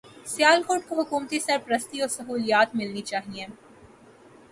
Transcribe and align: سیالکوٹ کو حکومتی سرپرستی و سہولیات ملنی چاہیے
سیالکوٹ 0.25 0.87
کو 0.87 0.95
حکومتی 1.01 1.39
سرپرستی 1.39 2.01
و 2.01 2.07
سہولیات 2.07 2.75
ملنی 2.75 3.01
چاہیے 3.01 3.45